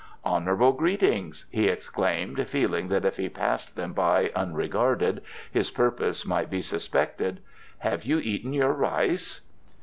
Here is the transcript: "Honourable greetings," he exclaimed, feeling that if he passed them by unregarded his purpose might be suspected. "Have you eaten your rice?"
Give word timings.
"Honourable 0.25 0.71
greetings," 0.73 1.45
he 1.51 1.67
exclaimed, 1.67 2.47
feeling 2.49 2.87
that 2.87 3.05
if 3.05 3.17
he 3.17 3.29
passed 3.29 3.75
them 3.75 3.93
by 3.93 4.31
unregarded 4.35 5.21
his 5.51 5.69
purpose 5.69 6.25
might 6.25 6.49
be 6.49 6.63
suspected. 6.63 7.39
"Have 7.77 8.03
you 8.03 8.17
eaten 8.17 8.51
your 8.51 8.73
rice?" 8.73 9.41